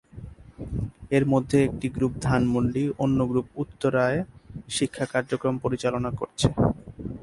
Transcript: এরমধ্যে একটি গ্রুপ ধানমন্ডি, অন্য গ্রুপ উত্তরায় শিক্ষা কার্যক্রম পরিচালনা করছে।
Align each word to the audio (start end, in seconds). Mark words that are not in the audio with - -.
এরমধ্যে 1.11 1.57
একটি 1.67 1.87
গ্রুপ 1.89 2.13
ধানমন্ডি, 2.25 2.83
অন্য 2.99 3.19
গ্রুপ 3.27 3.47
উত্তরায় 3.55 4.19
শিক্ষা 4.69 5.05
কার্যক্রম 5.13 5.55
পরিচালনা 5.63 6.09
করছে। 6.19 6.47